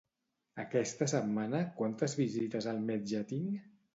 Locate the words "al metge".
2.73-3.23